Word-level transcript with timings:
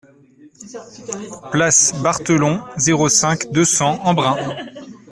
Place 1.51 1.93
Barthelon, 2.01 2.59
zéro 2.75 3.07
cinq, 3.07 3.51
deux 3.51 3.65
cents 3.65 3.99
Embrun 4.03 4.35